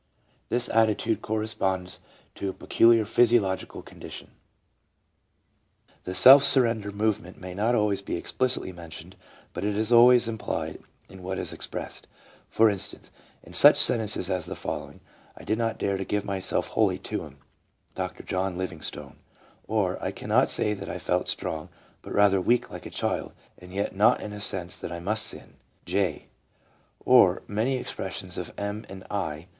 This 0.49 0.67
attitude 0.67 1.21
corresponds 1.21 1.99
to 2.33 2.49
a 2.49 2.53
peculiar 2.53 3.05
physiological 3.05 3.83
condition. 3.83 4.31
The 6.05 6.15
self 6.15 6.43
surrender 6.43 6.91
movement 6.91 7.39
may 7.39 7.53
not 7.53 7.73
be 7.73 7.77
always 7.77 8.01
explicitly 8.09 8.71
mentioned, 8.71 9.15
but 9.53 9.63
it 9.63 9.77
is 9.77 9.91
always 9.91 10.27
implied 10.27 10.79
in 11.07 11.21
what 11.21 11.37
is 11.37 11.53
expressed; 11.53 12.07
for 12.49 12.67
instance, 12.67 13.11
in 13.43 13.53
such 13.53 13.77
sentences 13.79 14.27
as 14.27 14.47
the 14.47 14.55
following: 14.55 15.01
"I 15.37 15.43
did 15.43 15.59
not 15.59 15.77
dare 15.77 15.97
to 15.97 16.03
give 16.03 16.25
myself 16.25 16.69
wholly 16.69 16.97
to 16.97 17.23
Him 17.23 17.37
"—(Dr. 17.93 18.23
John 18.23 18.57
Living 18.57 18.81
stone); 18.81 19.17
or," 19.67 20.03
I 20.03 20.09
cannot 20.11 20.49
say 20.49 20.73
that 20.73 20.89
I 20.89 20.97
felt 20.97 21.27
strong, 21.27 21.69
but 22.01 22.11
rather 22.11 22.41
weak 22.41 22.71
like 22.71 22.87
a 22.87 22.89
child, 22.89 23.33
and 23.59 23.71
yet 23.71 23.95
not 23.95 24.19
in 24.19 24.33
a 24.33 24.39
sense 24.41 24.79
that 24.79 24.91
I 24.91 24.97
must 24.99 25.27
sin"— 25.27 25.57
(t/.); 25.85 26.25
or 27.05 27.43
many 27.47 27.77
expressions 27.77 28.39
of 28.39 28.51
M.&nd 28.57 29.03
of 29.03 29.11
I. 29.11 29.45